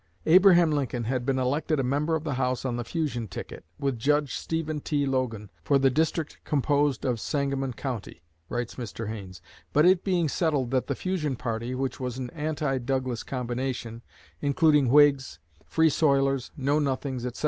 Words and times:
"Abraham 0.25 0.71
Lincoln 0.71 1.03
had 1.03 1.27
been 1.27 1.37
elected 1.37 1.79
a 1.79 1.83
member 1.83 2.15
of 2.15 2.23
the 2.23 2.33
House 2.33 2.65
on 2.65 2.75
the 2.75 2.83
Fusion 2.83 3.27
ticket, 3.27 3.63
with 3.79 3.99
Judge 3.99 4.33
Stephen 4.33 4.79
T. 4.79 5.05
Logan, 5.05 5.51
for 5.63 5.77
the 5.77 5.91
district 5.91 6.39
composed 6.43 7.05
of 7.05 7.19
Sangamon 7.19 7.73
County," 7.73 8.23
writes 8.49 8.77
Mr. 8.81 9.09
Haines. 9.09 9.43
"But 9.73 9.85
it 9.85 10.03
being 10.03 10.27
settled 10.27 10.71
that 10.71 10.87
the 10.87 10.95
Fusion 10.95 11.35
party 11.35 11.75
which 11.75 11.99
was 11.99 12.17
an 12.17 12.31
anti 12.31 12.79
Douglas 12.79 13.21
combination, 13.21 14.01
including 14.41 14.89
Whigs, 14.89 15.37
Free 15.67 15.91
Soilers, 15.91 16.49
Know 16.57 16.79
Nothings, 16.79 17.23
etc. 17.23 17.39